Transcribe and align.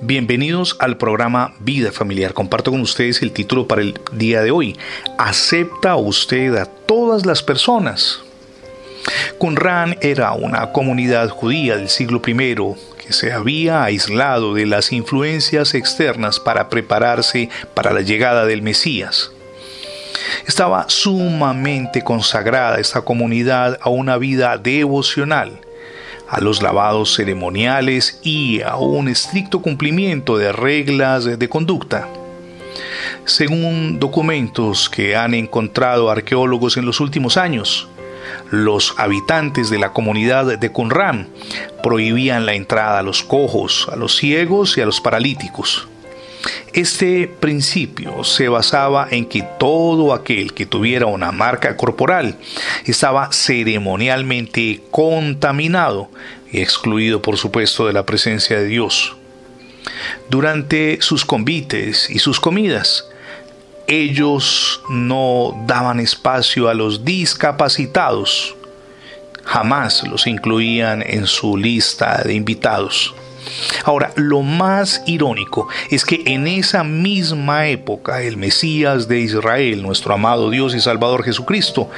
Bienvenidos 0.00 0.76
al 0.78 0.96
programa 0.96 1.52
Vida 1.58 1.90
Familiar. 1.90 2.34
Comparto 2.34 2.70
con 2.70 2.82
ustedes 2.82 3.20
el 3.22 3.32
título 3.32 3.66
para 3.66 3.82
el 3.82 3.98
día 4.12 4.40
de 4.42 4.52
hoy. 4.52 4.76
¿Acepta 5.18 5.96
usted 5.96 6.54
a 6.54 6.66
todas 6.66 7.26
las 7.26 7.42
personas? 7.42 8.20
Qumran 9.38 9.98
era 10.02 10.30
una 10.34 10.70
comunidad 10.70 11.30
judía 11.30 11.76
del 11.76 11.88
siglo 11.88 12.22
I 12.24 12.54
que 13.04 13.12
se 13.12 13.32
había 13.32 13.82
aislado 13.82 14.54
de 14.54 14.66
las 14.66 14.92
influencias 14.92 15.74
externas 15.74 16.38
para 16.38 16.68
prepararse 16.68 17.48
para 17.74 17.92
la 17.92 18.02
llegada 18.02 18.46
del 18.46 18.62
Mesías. 18.62 19.32
Estaba 20.46 20.84
sumamente 20.88 22.02
consagrada 22.02 22.78
esta 22.78 23.00
comunidad 23.00 23.80
a 23.82 23.88
una 23.88 24.16
vida 24.16 24.58
devocional 24.58 25.65
a 26.28 26.40
los 26.40 26.62
lavados 26.62 27.14
ceremoniales 27.14 28.20
y 28.22 28.62
a 28.62 28.76
un 28.76 29.08
estricto 29.08 29.60
cumplimiento 29.62 30.38
de 30.38 30.52
reglas 30.52 31.24
de 31.24 31.48
conducta. 31.48 32.08
Según 33.24 33.98
documentos 33.98 34.88
que 34.88 35.16
han 35.16 35.34
encontrado 35.34 36.10
arqueólogos 36.10 36.76
en 36.76 36.86
los 36.86 37.00
últimos 37.00 37.36
años, 37.36 37.88
los 38.50 38.94
habitantes 38.98 39.70
de 39.70 39.78
la 39.78 39.92
comunidad 39.92 40.58
de 40.58 40.72
Qumran 40.72 41.28
prohibían 41.82 42.46
la 42.46 42.54
entrada 42.54 42.98
a 42.98 43.02
los 43.02 43.22
cojos, 43.22 43.88
a 43.92 43.96
los 43.96 44.16
ciegos 44.16 44.76
y 44.78 44.80
a 44.80 44.86
los 44.86 45.00
paralíticos. 45.00 45.88
Este 46.72 47.28
principio 47.40 48.22
se 48.24 48.48
basaba 48.48 49.08
en 49.10 49.26
que 49.26 49.42
todo 49.58 50.12
aquel 50.12 50.52
que 50.52 50.66
tuviera 50.66 51.06
una 51.06 51.32
marca 51.32 51.76
corporal 51.76 52.36
estaba 52.84 53.32
ceremonialmente 53.32 54.82
contaminado 54.90 56.10
y 56.52 56.60
excluido 56.60 57.22
por 57.22 57.36
supuesto 57.36 57.86
de 57.86 57.92
la 57.92 58.06
presencia 58.06 58.58
de 58.58 58.66
Dios. 58.66 59.16
Durante 60.28 60.98
sus 61.00 61.24
convites 61.24 62.10
y 62.10 62.18
sus 62.18 62.40
comidas, 62.40 63.06
ellos 63.86 64.80
no 64.88 65.62
daban 65.66 66.00
espacio 66.00 66.68
a 66.68 66.74
los 66.74 67.04
discapacitados, 67.04 68.56
jamás 69.44 70.06
los 70.08 70.26
incluían 70.26 71.02
en 71.06 71.26
su 71.26 71.56
lista 71.56 72.22
de 72.24 72.34
invitados. 72.34 73.14
Ahora, 73.84 74.12
lo 74.16 74.42
más 74.42 75.02
irónico 75.06 75.68
es 75.90 76.04
que 76.04 76.22
en 76.26 76.46
esa 76.46 76.84
misma 76.84 77.68
época 77.68 78.22
el 78.22 78.36
Mesías 78.36 79.08
de 79.08 79.20
Israel, 79.20 79.82
nuestro 79.82 80.14
amado 80.14 80.50
Dios 80.50 80.74
y 80.74 80.80
Salvador 80.80 81.24
Jesucristo, 81.24 81.90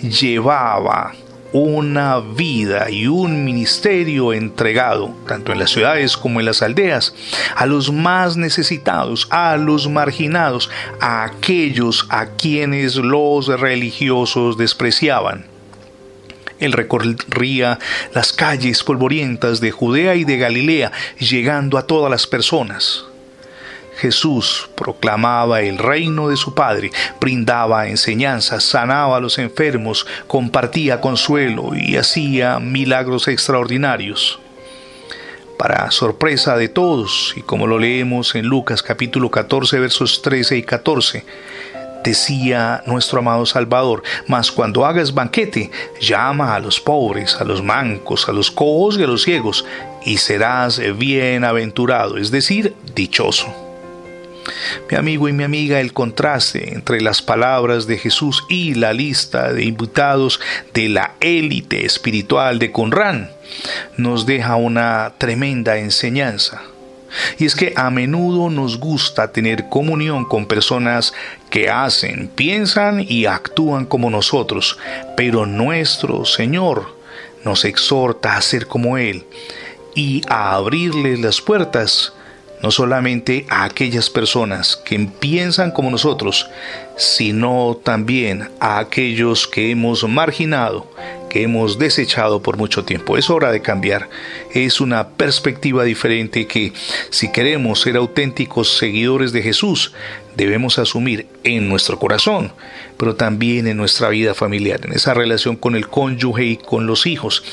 llevaba 0.00 1.12
una 1.54 2.18
vida 2.18 2.90
y 2.90 3.06
un 3.06 3.44
ministerio 3.44 4.32
entregado, 4.32 5.14
tanto 5.28 5.52
en 5.52 5.60
las 5.60 5.70
ciudades 5.70 6.16
como 6.16 6.40
en 6.40 6.46
las 6.46 6.62
aldeas, 6.62 7.14
a 7.54 7.66
los 7.66 7.92
más 7.92 8.36
necesitados, 8.36 9.28
a 9.30 9.56
los 9.56 9.88
marginados, 9.88 10.68
a 11.00 11.22
aquellos 11.22 12.06
a 12.08 12.26
quienes 12.26 12.96
los 12.96 13.46
religiosos 13.46 14.58
despreciaban. 14.58 15.53
Él 16.64 16.72
recorría 16.72 17.78
las 18.14 18.32
calles 18.32 18.82
polvorientas 18.82 19.60
de 19.60 19.70
Judea 19.70 20.14
y 20.14 20.24
de 20.24 20.38
Galilea, 20.38 20.92
llegando 21.18 21.76
a 21.76 21.86
todas 21.86 22.10
las 22.10 22.26
personas. 22.26 23.04
Jesús 23.96 24.68
proclamaba 24.74 25.60
el 25.60 25.78
reino 25.78 26.28
de 26.28 26.36
su 26.36 26.54
Padre, 26.54 26.90
brindaba 27.20 27.88
enseñanzas, 27.88 28.64
sanaba 28.64 29.16
a 29.16 29.20
los 29.20 29.38
enfermos, 29.38 30.06
compartía 30.26 31.00
consuelo 31.00 31.72
y 31.76 31.96
hacía 31.96 32.58
milagros 32.58 33.28
extraordinarios. 33.28 34.40
Para 35.58 35.90
sorpresa 35.92 36.56
de 36.56 36.68
todos, 36.68 37.32
y 37.36 37.42
como 37.42 37.68
lo 37.68 37.78
leemos 37.78 38.34
en 38.34 38.46
Lucas 38.46 38.82
capítulo 38.82 39.30
14 39.30 39.78
versos 39.78 40.20
13 40.22 40.56
y 40.56 40.62
14, 40.64 41.24
decía 42.04 42.84
nuestro 42.86 43.18
amado 43.18 43.44
Salvador, 43.46 44.02
mas 44.28 44.52
cuando 44.52 44.86
hagas 44.86 45.12
banquete, 45.12 45.70
llama 46.00 46.54
a 46.54 46.60
los 46.60 46.78
pobres, 46.78 47.36
a 47.40 47.44
los 47.44 47.62
mancos, 47.62 48.28
a 48.28 48.32
los 48.32 48.50
cojos 48.50 48.96
y 48.98 49.02
a 49.02 49.06
los 49.06 49.22
ciegos, 49.22 49.64
y 50.04 50.18
serás 50.18 50.80
bienaventurado, 50.96 52.18
es 52.18 52.30
decir, 52.30 52.74
dichoso. 52.94 53.52
Mi 54.90 54.98
amigo 54.98 55.28
y 55.28 55.32
mi 55.32 55.42
amiga, 55.42 55.80
el 55.80 55.94
contraste 55.94 56.74
entre 56.74 57.00
las 57.00 57.22
palabras 57.22 57.86
de 57.86 57.96
Jesús 57.96 58.44
y 58.50 58.74
la 58.74 58.92
lista 58.92 59.52
de 59.52 59.64
invitados 59.64 60.38
de 60.74 60.90
la 60.90 61.14
élite 61.20 61.86
espiritual 61.86 62.58
de 62.58 62.70
Conran 62.70 63.30
nos 63.96 64.26
deja 64.26 64.56
una 64.56 65.14
tremenda 65.16 65.78
enseñanza. 65.78 66.62
Y 67.38 67.46
es 67.46 67.54
que 67.54 67.72
a 67.76 67.90
menudo 67.90 68.50
nos 68.50 68.78
gusta 68.78 69.32
tener 69.32 69.68
comunión 69.68 70.24
con 70.24 70.46
personas 70.46 71.12
que 71.50 71.70
hacen, 71.70 72.28
piensan 72.28 73.04
y 73.06 73.26
actúan 73.26 73.86
como 73.86 74.10
nosotros, 74.10 74.78
pero 75.16 75.46
nuestro 75.46 76.24
Señor 76.24 76.96
nos 77.44 77.64
exhorta 77.64 78.36
a 78.36 78.40
ser 78.40 78.66
como 78.66 78.98
Él 78.98 79.24
y 79.94 80.22
a 80.28 80.54
abrirles 80.54 81.20
las 81.20 81.40
puertas 81.40 82.12
no 82.64 82.70
solamente 82.70 83.44
a 83.50 83.64
aquellas 83.64 84.08
personas 84.08 84.74
que 84.74 84.98
piensan 84.98 85.70
como 85.70 85.90
nosotros, 85.90 86.48
sino 86.96 87.78
también 87.82 88.48
a 88.58 88.78
aquellos 88.78 89.46
que 89.46 89.70
hemos 89.70 90.08
marginado, 90.08 90.90
hemos 91.42 91.78
desechado 91.78 92.42
por 92.42 92.56
mucho 92.56 92.84
tiempo. 92.84 93.16
Es 93.16 93.30
hora 93.30 93.50
de 93.52 93.60
cambiar. 93.60 94.08
Es 94.52 94.80
una 94.80 95.08
perspectiva 95.08 95.84
diferente 95.84 96.46
que 96.46 96.72
si 97.10 97.32
queremos 97.32 97.80
ser 97.80 97.96
auténticos 97.96 98.76
seguidores 98.76 99.32
de 99.32 99.42
Jesús, 99.42 99.92
debemos 100.36 100.78
asumir 100.78 101.26
en 101.44 101.68
nuestro 101.68 101.98
corazón, 101.98 102.52
pero 102.96 103.14
también 103.14 103.66
en 103.66 103.76
nuestra 103.76 104.08
vida 104.08 104.34
familiar, 104.34 104.80
en 104.84 104.92
esa 104.92 105.14
relación 105.14 105.56
con 105.56 105.76
el 105.76 105.88
cónyuge 105.88 106.44
y 106.44 106.56
con 106.56 106.86
los 106.86 107.06
hijos, 107.06 107.44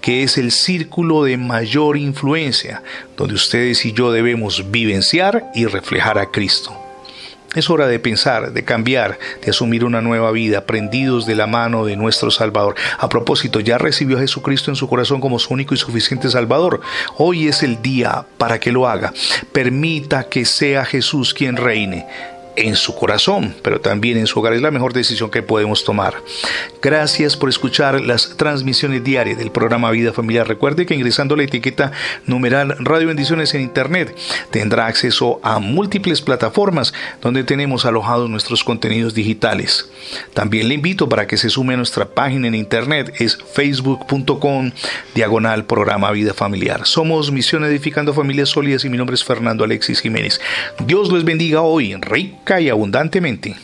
que 0.00 0.22
es 0.22 0.38
el 0.38 0.52
círculo 0.52 1.24
de 1.24 1.36
mayor 1.36 1.96
influencia, 1.96 2.82
donde 3.16 3.34
ustedes 3.34 3.84
y 3.84 3.92
yo 3.92 4.12
debemos 4.12 4.70
vivenciar 4.70 5.50
y 5.54 5.66
reflejar 5.66 6.18
a 6.18 6.30
Cristo. 6.30 6.89
Es 7.54 7.68
hora 7.68 7.88
de 7.88 7.98
pensar, 7.98 8.52
de 8.52 8.62
cambiar, 8.62 9.18
de 9.42 9.50
asumir 9.50 9.84
una 9.84 10.00
nueva 10.00 10.30
vida, 10.30 10.66
prendidos 10.66 11.26
de 11.26 11.34
la 11.34 11.48
mano 11.48 11.84
de 11.84 11.96
nuestro 11.96 12.30
Salvador. 12.30 12.76
A 12.96 13.08
propósito, 13.08 13.58
ya 13.58 13.76
recibió 13.76 14.18
a 14.18 14.20
Jesucristo 14.20 14.70
en 14.70 14.76
su 14.76 14.88
corazón 14.88 15.20
como 15.20 15.40
su 15.40 15.52
único 15.52 15.74
y 15.74 15.76
suficiente 15.76 16.30
Salvador. 16.30 16.80
Hoy 17.16 17.48
es 17.48 17.64
el 17.64 17.82
día 17.82 18.24
para 18.38 18.60
que 18.60 18.70
lo 18.70 18.86
haga. 18.86 19.12
Permita 19.52 20.28
que 20.28 20.44
sea 20.44 20.84
Jesús 20.84 21.34
quien 21.34 21.56
reine 21.56 22.06
en 22.56 22.76
su 22.76 22.94
corazón, 22.94 23.54
pero 23.62 23.80
también 23.80 24.18
en 24.18 24.26
su 24.26 24.38
hogar. 24.38 24.52
Es 24.52 24.62
la 24.62 24.70
mejor 24.70 24.92
decisión 24.92 25.30
que 25.30 25.42
podemos 25.42 25.84
tomar. 25.84 26.14
Gracias 26.82 27.36
por 27.36 27.48
escuchar 27.48 28.00
las 28.00 28.36
transmisiones 28.36 29.04
diarias 29.04 29.38
del 29.38 29.50
programa 29.50 29.90
Vida 29.90 30.12
Familiar. 30.12 30.48
Recuerde 30.48 30.86
que 30.86 30.94
ingresando 30.94 31.36
la 31.36 31.44
etiqueta 31.44 31.92
numeral 32.26 32.76
Radio 32.78 33.08
Bendiciones 33.08 33.54
en 33.54 33.62
Internet 33.62 34.16
tendrá 34.50 34.86
acceso 34.86 35.40
a 35.42 35.58
múltiples 35.58 36.22
plataformas 36.22 36.92
donde 37.20 37.44
tenemos 37.44 37.86
alojados 37.86 38.30
nuestros 38.30 38.64
contenidos 38.64 39.14
digitales. 39.14 39.90
También 40.34 40.68
le 40.68 40.74
invito 40.74 41.08
para 41.08 41.26
que 41.26 41.36
se 41.36 41.50
sume 41.50 41.74
a 41.74 41.76
nuestra 41.76 42.06
página 42.06 42.48
en 42.48 42.54
Internet, 42.54 43.14
es 43.18 43.38
facebook.com 43.54 44.72
diagonal 45.14 45.64
programa 45.64 46.10
Vida 46.12 46.34
Familiar. 46.34 46.86
Somos 46.86 47.30
Misión 47.30 47.64
Edificando 47.64 48.14
Familias 48.14 48.48
Sólidas 48.50 48.84
y 48.84 48.88
mi 48.88 48.96
nombre 48.96 49.14
es 49.14 49.24
Fernando 49.24 49.64
Alexis 49.64 50.00
Jiménez. 50.00 50.40
Dios 50.86 51.12
les 51.12 51.24
bendiga 51.24 51.60
hoy, 51.62 51.92
y 52.58 52.70
abundantemente. 52.70 53.54